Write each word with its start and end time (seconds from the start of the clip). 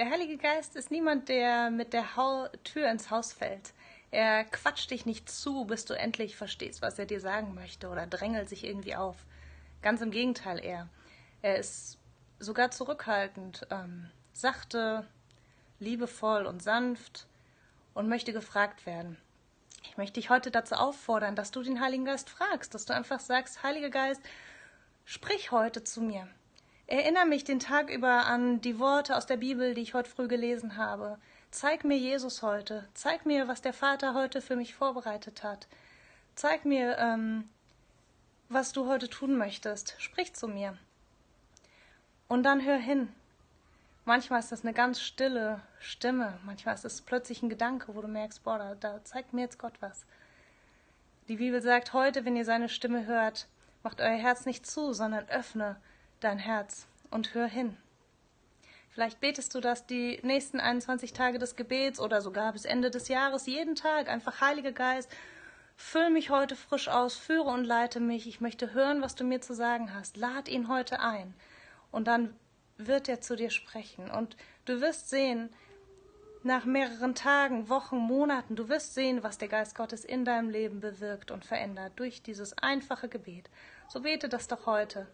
Der 0.00 0.08
Heilige 0.08 0.38
Geist 0.38 0.76
ist 0.76 0.90
niemand, 0.90 1.28
der 1.28 1.68
mit 1.68 1.92
der 1.92 2.16
Hau 2.16 2.48
Tür 2.64 2.90
ins 2.90 3.10
Haus 3.10 3.34
fällt. 3.34 3.74
Er 4.10 4.44
quatscht 4.44 4.90
dich 4.90 5.04
nicht 5.04 5.28
zu, 5.28 5.66
bis 5.66 5.84
du 5.84 5.92
endlich 5.92 6.36
verstehst, 6.36 6.80
was 6.80 6.98
er 6.98 7.04
dir 7.04 7.20
sagen 7.20 7.54
möchte, 7.54 7.90
oder 7.90 8.06
drängelt 8.06 8.48
sich 8.48 8.64
irgendwie 8.64 8.96
auf. 8.96 9.26
Ganz 9.82 10.00
im 10.00 10.10
Gegenteil 10.10 10.58
eher. 10.64 10.88
Er 11.42 11.58
ist 11.58 11.98
sogar 12.38 12.70
zurückhaltend, 12.70 13.66
ähm, 13.70 14.08
sachte, 14.32 15.06
liebevoll 15.80 16.46
und 16.46 16.62
sanft 16.62 17.26
und 17.92 18.08
möchte 18.08 18.32
gefragt 18.32 18.86
werden. 18.86 19.18
Ich 19.82 19.98
möchte 19.98 20.18
dich 20.18 20.30
heute 20.30 20.50
dazu 20.50 20.76
auffordern, 20.76 21.36
dass 21.36 21.50
du 21.50 21.62
den 21.62 21.78
Heiligen 21.78 22.06
Geist 22.06 22.30
fragst, 22.30 22.72
dass 22.72 22.86
du 22.86 22.94
einfach 22.94 23.20
sagst, 23.20 23.62
Heiliger 23.62 23.90
Geist, 23.90 24.22
sprich 25.04 25.50
heute 25.50 25.84
zu 25.84 26.00
mir. 26.00 26.26
Erinnere 26.90 27.24
mich 27.24 27.44
den 27.44 27.60
Tag 27.60 27.88
über 27.88 28.26
an 28.26 28.60
die 28.62 28.80
Worte 28.80 29.16
aus 29.16 29.24
der 29.24 29.36
Bibel, 29.36 29.74
die 29.74 29.80
ich 29.80 29.94
heute 29.94 30.10
früh 30.10 30.26
gelesen 30.26 30.76
habe. 30.76 31.18
Zeig 31.52 31.84
mir 31.84 31.96
Jesus 31.96 32.42
heute. 32.42 32.88
Zeig 32.94 33.24
mir, 33.24 33.46
was 33.46 33.62
der 33.62 33.72
Vater 33.72 34.12
heute 34.12 34.42
für 34.42 34.56
mich 34.56 34.74
vorbereitet 34.74 35.44
hat. 35.44 35.68
Zeig 36.34 36.64
mir, 36.64 36.98
ähm, 36.98 37.48
was 38.48 38.72
du 38.72 38.88
heute 38.88 39.08
tun 39.08 39.38
möchtest. 39.38 39.94
Sprich 39.98 40.34
zu 40.34 40.48
mir. 40.48 40.76
Und 42.26 42.42
dann 42.42 42.64
hör 42.64 42.76
hin. 42.76 43.14
Manchmal 44.04 44.40
ist 44.40 44.50
das 44.50 44.64
eine 44.64 44.72
ganz 44.72 45.00
stille 45.00 45.60
Stimme. 45.78 46.40
Manchmal 46.44 46.74
ist 46.74 46.84
es 46.84 47.02
plötzlich 47.02 47.40
ein 47.40 47.50
Gedanke, 47.50 47.94
wo 47.94 48.02
du 48.02 48.08
merkst, 48.08 48.42
boah, 48.42 48.58
da, 48.58 48.74
da 48.74 49.04
zeigt 49.04 49.32
mir 49.32 49.42
jetzt 49.42 49.60
Gott 49.60 49.74
was. 49.78 50.04
Die 51.28 51.36
Bibel 51.36 51.62
sagt 51.62 51.92
heute, 51.92 52.24
wenn 52.24 52.34
ihr 52.34 52.44
seine 52.44 52.68
Stimme 52.68 53.06
hört, 53.06 53.46
macht 53.84 54.00
euer 54.00 54.18
Herz 54.18 54.44
nicht 54.44 54.66
zu, 54.66 54.92
sondern 54.92 55.28
öffne 55.28 55.76
dein 56.20 56.38
Herz 56.38 56.86
und 57.10 57.34
hör 57.34 57.46
hin. 57.46 57.76
Vielleicht 58.90 59.20
betest 59.20 59.54
du 59.54 59.60
das 59.60 59.86
die 59.86 60.18
nächsten 60.22 60.60
21 60.60 61.12
Tage 61.12 61.38
des 61.38 61.56
Gebets 61.56 62.00
oder 62.00 62.20
sogar 62.20 62.52
bis 62.52 62.64
Ende 62.64 62.90
des 62.90 63.08
Jahres, 63.08 63.46
jeden 63.46 63.76
Tag, 63.76 64.08
einfach 64.08 64.40
Heiliger 64.40 64.72
Geist, 64.72 65.10
füll 65.76 66.10
mich 66.10 66.30
heute 66.30 66.56
frisch 66.56 66.88
aus, 66.88 67.16
führe 67.16 67.50
und 67.50 67.64
leite 67.64 68.00
mich, 68.00 68.26
ich 68.26 68.40
möchte 68.40 68.74
hören, 68.74 69.00
was 69.00 69.14
du 69.14 69.24
mir 69.24 69.40
zu 69.40 69.54
sagen 69.54 69.94
hast, 69.94 70.16
lad 70.16 70.48
ihn 70.48 70.68
heute 70.68 71.00
ein. 71.00 71.34
Und 71.90 72.06
dann 72.06 72.34
wird 72.76 73.08
er 73.08 73.20
zu 73.20 73.36
dir 73.36 73.50
sprechen. 73.50 74.10
Und 74.10 74.36
du 74.64 74.80
wirst 74.80 75.08
sehen, 75.08 75.50
nach 76.42 76.64
mehreren 76.64 77.14
Tagen, 77.14 77.68
Wochen, 77.68 77.96
Monaten, 77.96 78.56
du 78.56 78.68
wirst 78.68 78.94
sehen, 78.94 79.22
was 79.22 79.38
der 79.38 79.48
Geist 79.48 79.74
Gottes 79.74 80.04
in 80.04 80.24
deinem 80.24 80.48
Leben 80.48 80.80
bewirkt 80.80 81.30
und 81.30 81.44
verändert 81.44 81.92
durch 81.96 82.22
dieses 82.22 82.56
einfache 82.58 83.08
Gebet. 83.08 83.50
So 83.88 84.00
bete 84.00 84.28
das 84.28 84.48
doch 84.48 84.66
heute. 84.66 85.06